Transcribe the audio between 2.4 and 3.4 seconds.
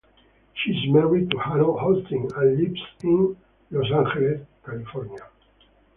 lives in